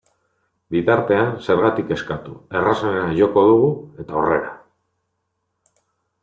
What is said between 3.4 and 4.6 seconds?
dugu eta aurrera!